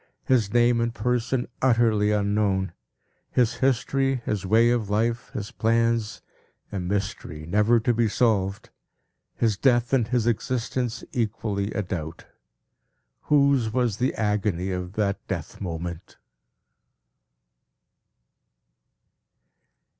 [0.25, 2.73] His name and person utterly unknown;
[3.29, 6.23] his history, his way of life, his plans,
[6.71, 8.71] a mystery never to be solved;
[9.35, 12.25] his death and his existence equally a doubt!
[13.29, 16.17] Whose was the agony of that death moment?